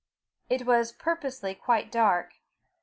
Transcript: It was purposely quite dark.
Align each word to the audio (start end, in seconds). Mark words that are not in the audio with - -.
It 0.49 0.65
was 0.65 0.91
purposely 0.93 1.53
quite 1.53 1.91
dark. 1.91 2.31